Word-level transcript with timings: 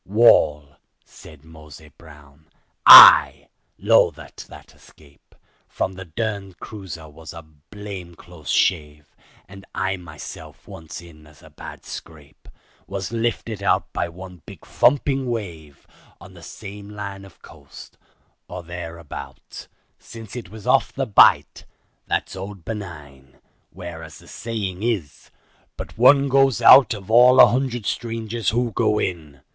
"Wall," 0.03 0.77
said 1.05 1.45
Mose 1.45 1.79
Brown, 1.95 2.47
"I 2.87 3.49
'low 3.77 4.09
that 4.09 4.47
that 4.49 4.73
escape 4.73 5.35
From 5.67 5.93
the 5.93 6.05
derned 6.05 6.57
cruiser 6.59 7.07
was 7.07 7.33
a 7.33 7.43
blame 7.43 8.15
close 8.15 8.49
shave, 8.49 9.15
And 9.47 9.63
I 9.75 9.97
myself 9.97 10.67
once 10.67 11.01
in 11.01 11.27
as 11.27 11.43
bad 11.55 11.81
a 11.83 11.85
scrape 11.85 12.49
Was 12.87 13.11
lifted 13.11 13.61
out 13.61 13.93
by 13.93 14.09
one 14.09 14.41
big 14.47 14.65
thumping 14.65 15.29
wave 15.29 15.85
On 16.19 16.33
the 16.33 16.41
same 16.41 16.89
line 16.89 17.23
of 17.23 17.43
coast—or 17.43 18.63
thereabout, 18.63 19.67
Since 19.99 20.35
it 20.35 20.49
was 20.49 20.65
off 20.65 20.91
the 20.91 21.05
Bight—that's 21.05 22.35
old 22.35 22.65
Benin— 22.65 23.39
Where 23.69 24.01
as 24.01 24.17
the 24.17 24.27
sayin' 24.27 24.81
is, 24.81 25.29
'but 25.77 25.95
one 25.95 26.27
goes 26.27 26.59
out 26.59 26.95
Of 26.95 27.11
all 27.11 27.39
a 27.39 27.45
hundred 27.45 27.85
strangers 27.85 28.49
who 28.49 28.71
go 28.71 28.97
in. 28.97 29.41